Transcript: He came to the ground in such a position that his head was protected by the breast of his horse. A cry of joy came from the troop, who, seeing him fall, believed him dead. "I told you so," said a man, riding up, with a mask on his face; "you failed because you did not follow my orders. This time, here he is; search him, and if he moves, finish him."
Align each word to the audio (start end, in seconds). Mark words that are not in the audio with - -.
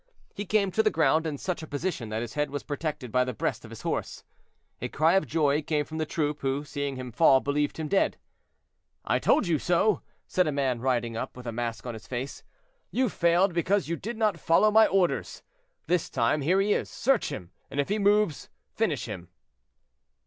He 0.33 0.47
came 0.47 0.71
to 0.71 0.81
the 0.81 0.89
ground 0.89 1.27
in 1.27 1.37
such 1.37 1.61
a 1.61 1.67
position 1.67 2.09
that 2.09 2.23
his 2.23 2.33
head 2.33 2.49
was 2.49 2.63
protected 2.63 3.11
by 3.11 3.23
the 3.23 3.35
breast 3.35 3.63
of 3.63 3.69
his 3.69 3.83
horse. 3.83 4.23
A 4.81 4.89
cry 4.89 5.13
of 5.13 5.27
joy 5.27 5.61
came 5.61 5.85
from 5.85 5.99
the 5.99 6.07
troop, 6.07 6.41
who, 6.41 6.65
seeing 6.65 6.95
him 6.95 7.11
fall, 7.11 7.39
believed 7.39 7.77
him 7.77 7.87
dead. 7.87 8.17
"I 9.05 9.19
told 9.19 9.45
you 9.45 9.59
so," 9.59 10.01
said 10.25 10.47
a 10.47 10.51
man, 10.51 10.79
riding 10.81 11.15
up, 11.15 11.37
with 11.37 11.45
a 11.45 11.51
mask 11.51 11.85
on 11.85 11.93
his 11.93 12.07
face; 12.07 12.41
"you 12.89 13.09
failed 13.09 13.53
because 13.53 13.89
you 13.89 13.95
did 13.95 14.17
not 14.17 14.39
follow 14.39 14.71
my 14.71 14.87
orders. 14.87 15.43
This 15.85 16.09
time, 16.09 16.41
here 16.41 16.59
he 16.59 16.73
is; 16.73 16.89
search 16.89 17.31
him, 17.31 17.51
and 17.69 17.79
if 17.79 17.89
he 17.89 17.99
moves, 17.99 18.49
finish 18.73 19.05
him." 19.07 19.29